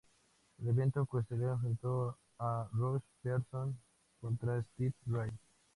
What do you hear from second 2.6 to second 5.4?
Ross Pearson contra Stevie Ray.